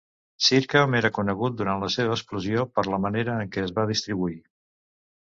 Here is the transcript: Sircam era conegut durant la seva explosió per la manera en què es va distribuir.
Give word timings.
Sircam 0.45 0.97
era 0.99 1.11
conegut 1.17 1.59
durant 1.59 1.85
la 1.87 1.91
seva 1.97 2.17
explosió 2.17 2.67
per 2.79 2.87
la 2.91 3.03
manera 3.07 3.39
en 3.45 3.55
què 3.55 3.67
es 3.71 3.79
va 3.81 3.89
distribuir. 3.97 4.39